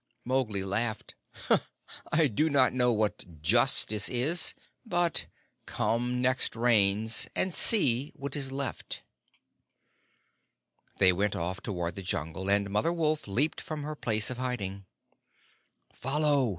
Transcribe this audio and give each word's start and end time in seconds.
Mowgli 0.25 0.63
laughed. 0.63 1.13
"I 2.11 2.25
do 2.25 2.49
not 2.49 2.73
know 2.73 2.91
what 2.91 3.43
justice 3.43 4.09
is, 4.09 4.55
but 4.83 5.27
come 5.67 6.23
next 6.23 6.55
Rains 6.55 7.27
and 7.35 7.53
see 7.53 8.11
what 8.15 8.35
is 8.35 8.51
left." 8.51 9.03
They 10.97 11.13
went 11.13 11.35
off 11.35 11.61
toward 11.61 11.93
the 11.93 12.01
Jungle, 12.01 12.49
and 12.49 12.67
Mother 12.71 12.91
Wolf 12.91 13.27
leaped 13.27 13.61
from 13.61 13.83
her 13.83 13.95
place 13.95 14.31
of 14.31 14.39
hiding. 14.39 14.87
"Follow!" 15.93 16.49